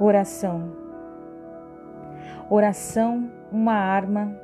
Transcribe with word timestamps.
Oração. 0.00 0.72
Oração, 2.50 3.30
uma 3.52 3.74
arma 3.74 4.36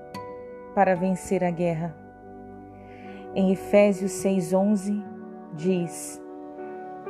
para 0.76 0.95
vencer 0.95 1.42
a 1.42 1.50
guerra. 1.50 1.92
Em 3.34 3.50
Efésios 3.50 4.12
6:11 4.12 5.02
diz: 5.54 6.22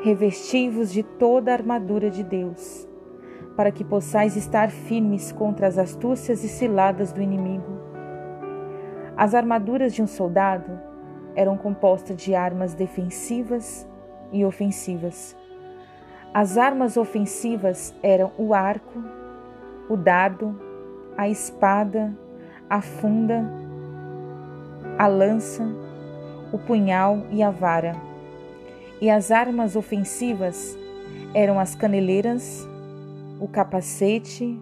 Revesti-vos 0.02 0.90
de 0.90 1.02
toda 1.02 1.50
a 1.50 1.54
armadura 1.54 2.10
de 2.10 2.24
Deus, 2.24 2.88
para 3.58 3.70
que 3.70 3.84
possais 3.84 4.36
estar 4.36 4.70
firmes 4.70 5.32
contra 5.32 5.66
as 5.66 5.76
astúcias 5.76 6.42
e 6.42 6.48
ciladas 6.48 7.12
do 7.12 7.20
inimigo. 7.20 7.78
As 9.18 9.34
armaduras 9.34 9.92
de 9.92 10.02
um 10.02 10.06
soldado 10.06 10.80
eram 11.36 11.58
compostas 11.58 12.16
de 12.16 12.34
armas 12.34 12.72
defensivas 12.72 13.86
e 14.32 14.46
ofensivas. 14.46 15.36
As 16.32 16.56
armas 16.56 16.96
ofensivas 16.96 17.92
eram 18.00 18.30
o 18.38 18.54
arco, 18.54 19.02
o 19.88 19.96
dardo, 19.96 20.54
a 21.16 21.28
espada, 21.28 22.16
a 22.68 22.80
funda, 22.80 23.44
a 24.96 25.08
lança, 25.08 25.66
o 26.52 26.58
punhal 26.58 27.26
e 27.32 27.42
a 27.42 27.50
vara. 27.50 27.96
E 29.00 29.10
as 29.10 29.32
armas 29.32 29.74
ofensivas 29.74 30.78
eram 31.34 31.58
as 31.58 31.74
caneleiras, 31.74 32.64
o 33.40 33.48
capacete, 33.48 34.56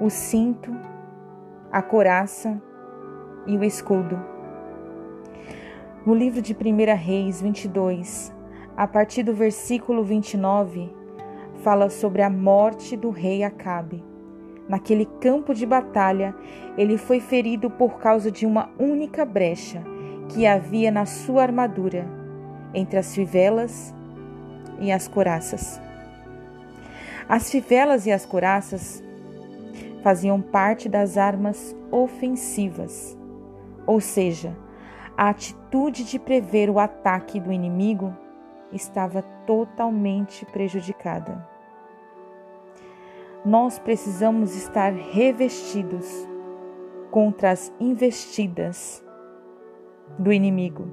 o 0.00 0.10
cinto, 0.10 0.74
a 1.70 1.82
coraça 1.82 2.60
e 3.46 3.56
o 3.56 3.62
escudo. 3.62 4.20
No 6.04 6.16
livro 6.16 6.42
de 6.42 6.52
1 6.52 6.96
Reis 6.96 7.40
22, 7.40 8.34
a 8.76 8.86
partir 8.88 9.22
do 9.22 9.32
versículo 9.32 10.02
29, 10.02 10.90
fala 11.62 11.88
sobre 11.88 12.22
a 12.22 12.30
morte 12.30 12.96
do 12.96 13.10
rei 13.10 13.44
Acabe. 13.44 14.04
Naquele 14.68 15.04
campo 15.04 15.54
de 15.54 15.64
batalha, 15.64 16.34
ele 16.76 16.98
foi 16.98 17.20
ferido 17.20 17.70
por 17.70 17.98
causa 17.98 18.30
de 18.30 18.44
uma 18.44 18.70
única 18.78 19.24
brecha 19.24 19.82
que 20.28 20.46
havia 20.46 20.90
na 20.90 21.06
sua 21.06 21.42
armadura, 21.42 22.06
entre 22.72 22.98
as 22.98 23.14
fivelas 23.14 23.94
e 24.80 24.90
as 24.90 25.06
coraças. 25.06 25.80
As 27.28 27.50
fivelas 27.50 28.06
e 28.06 28.12
as 28.12 28.26
coraças 28.26 29.02
faziam 30.02 30.40
parte 30.40 30.88
das 30.88 31.16
armas 31.16 31.76
ofensivas, 31.90 33.16
ou 33.86 34.00
seja, 34.00 34.56
a 35.16 35.28
atitude 35.28 36.04
de 36.04 36.18
prever 36.18 36.68
o 36.68 36.78
ataque 36.80 37.38
do 37.38 37.52
inimigo 37.52 38.14
estava 38.74 39.22
totalmente 39.46 40.44
prejudicada. 40.46 41.46
Nós 43.44 43.78
precisamos 43.78 44.56
estar 44.56 44.92
revestidos 44.92 46.26
contra 47.10 47.50
as 47.50 47.72
investidas 47.78 49.04
do 50.18 50.32
inimigo. 50.32 50.84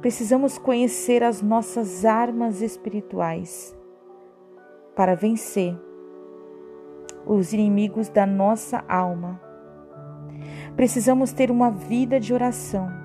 Precisamos 0.00 0.58
conhecer 0.58 1.22
as 1.22 1.42
nossas 1.42 2.04
armas 2.04 2.62
espirituais 2.62 3.76
para 4.94 5.14
vencer 5.14 5.76
os 7.26 7.52
inimigos 7.52 8.08
da 8.08 8.26
nossa 8.26 8.84
alma. 8.88 9.40
Precisamos 10.76 11.32
ter 11.32 11.50
uma 11.50 11.70
vida 11.70 12.20
de 12.20 12.32
oração 12.32 12.99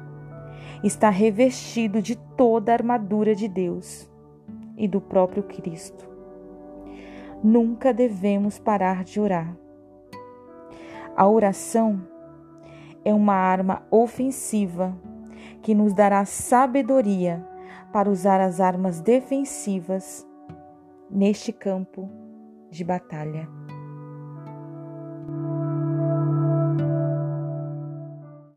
está 0.84 1.10
revestido 1.10 2.02
de 2.02 2.16
toda 2.16 2.72
a 2.72 2.76
armadura 2.76 3.36
de 3.36 3.48
Deus 3.48 4.10
e 4.78 4.88
do 4.88 5.00
próprio 5.00 5.44
Cristo. 5.44 6.08
Nunca 7.44 7.94
devemos 7.94 8.60
parar 8.60 9.04
de 9.04 9.20
orar. 9.20 9.56
A 11.16 11.28
oração 11.28 12.02
é 13.04 13.14
uma 13.14 13.36
arma 13.36 13.84
ofensiva 13.90 14.98
que 15.62 15.74
nos 15.74 15.94
dará 15.94 16.26
sabedoria 16.26 17.46
para 17.94 18.10
usar 18.10 18.42
as 18.42 18.60
armas 18.60 19.00
defensivas 19.00 20.28
neste 21.10 21.54
campo 21.54 22.10
de 22.70 22.84
batalha. 22.84 23.48